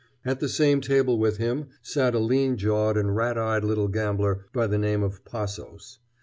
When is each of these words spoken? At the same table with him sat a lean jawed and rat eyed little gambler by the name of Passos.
At 0.25 0.39
the 0.39 0.49
same 0.49 0.81
table 0.81 1.19
with 1.19 1.37
him 1.37 1.67
sat 1.83 2.15
a 2.15 2.19
lean 2.19 2.57
jawed 2.57 2.97
and 2.97 3.15
rat 3.15 3.37
eyed 3.37 3.63
little 3.63 3.87
gambler 3.87 4.47
by 4.51 4.65
the 4.65 4.79
name 4.79 5.03
of 5.03 5.23
Passos. 5.23 5.99